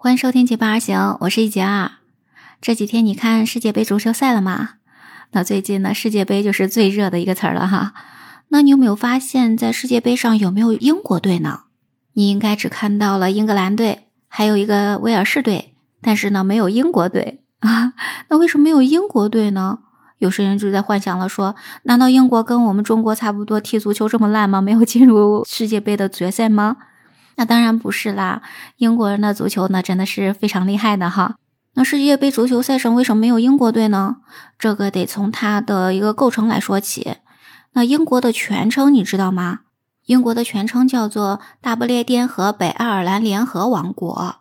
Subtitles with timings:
[0.00, 1.90] 欢迎收听《节八而行》，我是一杰二。
[2.60, 4.74] 这几天你看世界杯足球赛了吗？
[5.32, 7.94] 那最近呢，世界杯就是最热的一个词儿了哈。
[8.50, 11.62] 那你有没有发现，在世界杯上有没有英国队呢？
[12.12, 17.94] 你应该只看到了英格兰队，还有一个威尔士队，但是呢，没有英国队啊。
[18.30, 19.80] 那为什么没有英国队呢？
[20.18, 24.62] 有些人就在幻想了，说难道英国跟我们中国差不多，踢足球这么烂吗？
[24.62, 26.76] 没有进入世界杯的决赛吗？
[27.38, 28.42] 那当然不是啦，
[28.78, 31.36] 英国人的足球呢真的是非常厉害的哈。
[31.74, 34.16] 那世界杯足球赛上为什么没有英国队呢？
[34.58, 37.18] 这个得从它的一个构成来说起。
[37.74, 39.60] 那英国的全称你知道吗？
[40.06, 44.36] 英国的全称叫做大不列颠和北爱尔兰联合王国。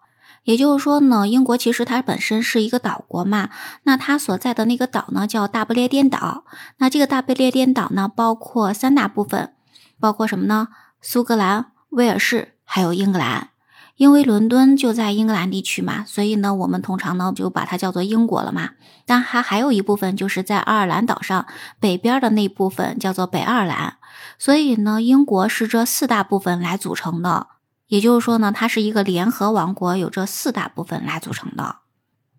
[0.45, 3.49] 也就是说呢，英国其实它本身是一个岛国嘛。
[3.83, 6.45] 那它所在的那个岛呢叫大不列颠岛。
[6.77, 9.53] 那这个大不列颠岛呢包括三大部分，
[9.99, 10.69] 包括什么呢？
[10.99, 12.56] 苏格兰、威尔士。
[12.69, 13.51] 还有英格兰，
[13.95, 18.71] 因为伦敦就在英格兰地区嘛，所以呢，我们通常呢就把它叫做英国了嘛。
[19.05, 21.47] 但还还有一部分就是在爱尔兰岛上
[21.79, 23.95] 北边的那部分叫做北爱尔兰，
[24.37, 27.47] 所以呢，英国是这四大部分来组成的。
[27.87, 31.77] 也就是说呢，它是一个联合王国，有这四大部分来组成的。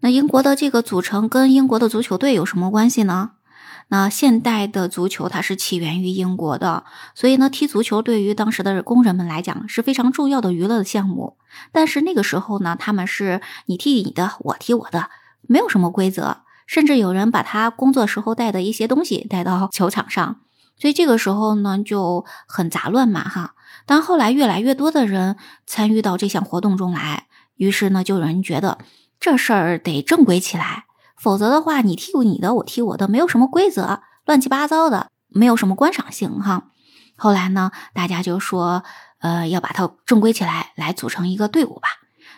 [0.01, 3.31] 那英国的这个组成跟英国的足球队有什么关系呢？
[3.91, 11.39] 那现代的足球它是起源于英国的，所以呢，踢足球对于当时的工人们来讲是非常重要的娱乐的项目。
[11.73, 15.09] 但是那个时候呢，他们是你踢你的，我踢我的，
[15.43, 20.41] 没有什么规则，甚至有人把他工作时候带的一些东西带到球场上，
[20.77, 23.55] 所以这个时候呢就很杂乱嘛，哈。
[23.87, 25.37] 但后来越来越多的人
[25.67, 28.77] 参与到这项活动中来，于是呢，就有人觉得
[29.19, 30.85] 这事儿得正规起来。
[31.21, 36.71] 否则的话，你踢你的，我踢我的，没有什么规则，乱七八糟的，没有什么观赏性哈。
[37.17, 38.85] 后来呢，大家就说，
[39.19, 41.89] 呃，要把它正规起来，来组成一个队伍吧。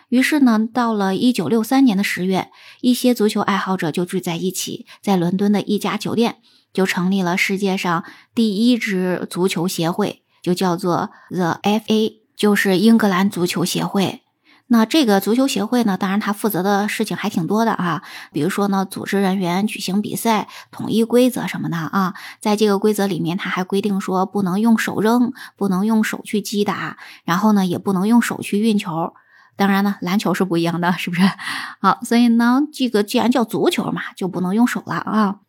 [0.09, 2.49] 于是呢，到了一九六三年的十月，
[2.81, 6.37] 一些足球爱好者就聚在一起，在伦敦的一家酒店，
[6.73, 8.03] 就成立了世界上
[8.33, 14.23] 第一支足球协会，就叫做 The FA，就是英格兰足球协会。
[14.73, 22.13] 那这个足球协会呢，当然他负责的事情还挺多的啊，比如说呢，组织人员、举行比赛、统一规则什么的啊。
[22.39, 26.95] 在这个规则里面，他还规定说不能用手扔，不能用手去击打，
[27.25, 29.13] 然后呢，也不能用手去运球。
[29.57, 31.23] 当然呢，篮球是不一样的，是不是？
[31.81, 35.39] 好，所以呢，这个既然叫足球嘛，就不能用手了啊。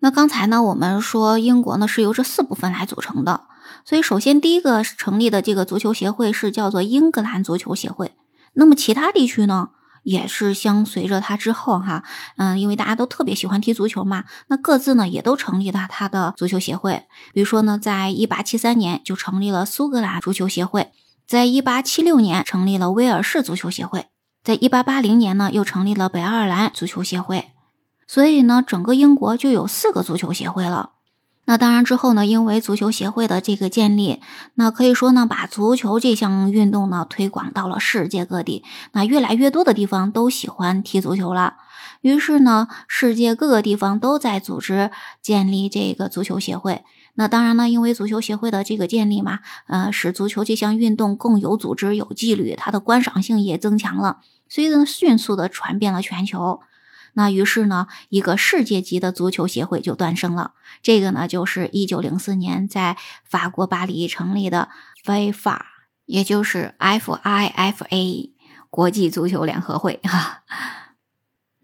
[0.00, 3.42] 那刚才呢，我们说英国呢是由这四部分来组成的，
[3.84, 8.16] 所以首先第一个成立的这个足球协会是叫做英格兰足球协会。
[8.54, 9.70] 那么其他地区呢，
[10.02, 12.02] 也是相随着它之后哈，
[12.36, 17.04] 嗯，因为大家都特别喜欢踢足球嘛，那各自呢也都成立了它的足球协会。
[17.32, 20.90] 比如说呢，在一八七三年就成立了苏格兰足球协会，
[21.26, 24.06] 在一八七六年成立了威尔士足球协会，
[24.42, 27.52] 在一八八零年呢又成立了北爱尔兰足球协会。
[28.06, 30.91] 所以呢，整个英国就有四个足球协会了。
[31.52, 34.22] 那当然之后呢，因为足球协会的这个建立，
[34.54, 38.64] 那可以说呢，把足球这项运动呢推广到了世界各地。
[38.92, 41.56] 那越来越多的地方都喜欢踢足球了，
[42.00, 46.84] 于是呢，世界各个地方都在组织建立这个足球协会。
[47.16, 56.60] 那当然呢，因为足球协会的这个建立嘛，呃，使足球这项运动更有组织、有纪律，它的观赏性也增强了，所以呢，迅速的传遍了全球。
[57.14, 60.52] 那于是呢，一个世界级的足球协会就诞生了。
[60.82, 64.68] 这个呢，就是一九零四年在法国巴黎成立的
[65.04, 65.60] FIFA，
[66.06, 68.30] 也就是 FIFA
[68.70, 70.42] 国际足球联合会哈。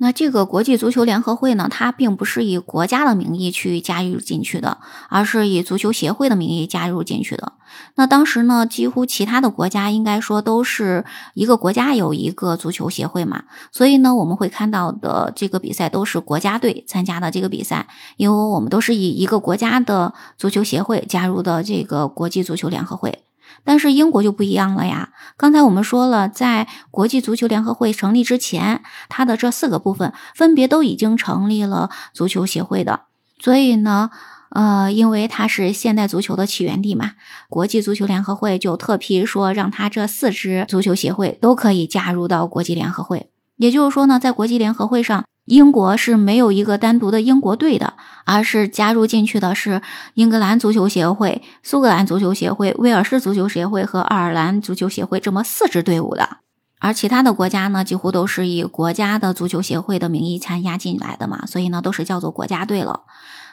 [0.01, 4.79] 那这个国际足球联合会呢，它并不是以国家的名义去加入进去的，
[5.09, 7.55] 而是以足球协会的名义加入进去的。
[7.97, 11.05] 那当时呢，几乎其他的国家应该说都是
[11.35, 13.43] 一个国家有一个足球协会嘛，
[13.73, 23.25] 所以呢，我们会看到的这个比赛都是国家队参加的这个比赛，因为我们都是以一个国家的足球协会加入的这个国际足球联合会。
[23.65, 25.11] 但是英国就不一样了呀。
[25.37, 33.03] 刚才我们说了，在国际足球联合会成立之前，它的这四个部分分别都已经成立了足球协会的。
[33.39, 34.11] 所以呢，
[34.51, 37.13] 呃，因为它是现代足球的起源地嘛，
[37.49, 43.31] 国际足球联合会就特批说，让它这四支足球协会都可以加入到国际联合会。
[43.57, 45.25] 也就是说呢，在国际联合会上。
[45.49, 49.81] 英国是没有一个单独的英国队的，而是加入进去的是
[50.15, 56.39] 英格兰足球协会、苏格兰足球协会、威尔士足球协会和爱尔兰足球协会这么四支队伍的。
[56.81, 63.01] 而其他的国家呢，几乎都是以国家的足球协会的名义参加进来的嘛，所以呢，都是叫做国家队了。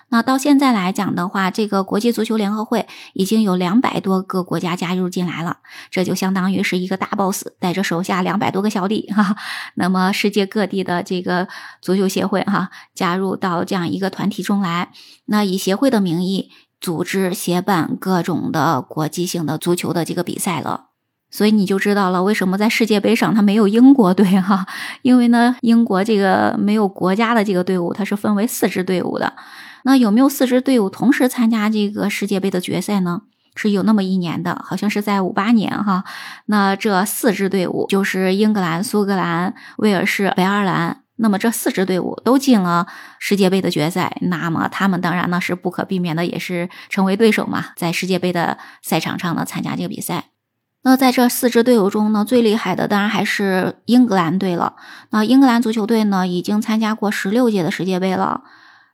[0.10, 5.58] 那到现在来讲的话，这个国际足球联合会已经有两百多个国家加入进来了，
[5.90, 9.36] 这就相当于是一个大 boss 带着手下两百多个小弟哈。
[9.74, 11.48] 那么世界各地的这个
[11.82, 14.92] 足球协会哈，加入到这样一个团体中来，
[15.26, 20.90] 那以协会的名义组织协办各种的国际性的足球的这个比赛了。
[21.32, 24.66] 所以你就知道了，为什么在世界杯上它没有英国队哈？
[25.02, 29.34] 因为呢，英国这个没有国家的这个队伍，它是分为四支队伍的。
[29.86, 33.22] 那有没有四支队伍同时参加这个世界杯的决赛呢？
[33.56, 36.04] 是有那么一年的，好像是在五八年哈。
[36.48, 41.04] 那这四支队伍就是英格兰、苏格兰、威尔士、北爱尔兰。
[41.18, 42.88] 那么这四支队伍都进了
[43.20, 50.26] 世界杯的决赛，那么他们当然呢是不可避免的，也是成为对手嘛，在世界杯的赛场上呢参加这个比赛。
[50.82, 54.76] 那在这四支队伍中呢，最厉害的当然还是英格兰队了。
[55.12, 58.44] 那英格兰足球队呢，已经参加过十六届的世界杯了。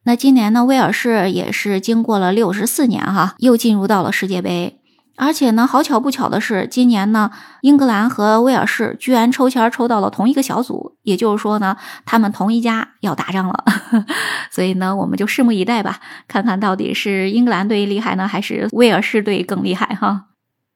[0.03, 4.79] 那今年呢，威尔士也是经过了六十四年哈，又进入到了世界杯。
[5.17, 7.29] 而且呢，好巧不巧的是，今年呢，
[7.61, 13.63] 英格兰和威尔士居然抽签抽到了同一个小组，也就是说呢，他们同一家要打仗了。
[14.49, 20.29] 所以呢，我们就拭目以待吧，看看到底是英格兰队厉害呢，还是威尔士队更厉害哈。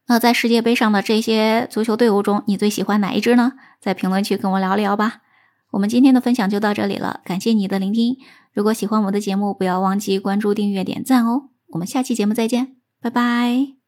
[0.07, 3.54] 那在世界杯上的这些足球队伍中，你最喜欢哪一支呢？
[3.81, 5.21] 在评论区跟我聊聊吧。
[5.75, 8.16] 我们今天的分享就到这里了，感谢你的聆听。
[8.54, 11.50] 如果喜欢我的节目，不要忘记关注、订阅、点赞哦。
[11.72, 13.85] 我们下期节目再见，拜拜。